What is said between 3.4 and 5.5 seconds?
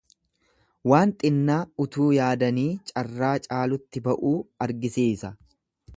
caalutti ba'uu argisiisa.